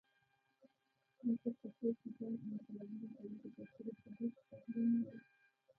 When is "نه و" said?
4.93-5.17